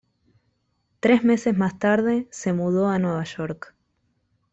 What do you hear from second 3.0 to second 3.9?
York.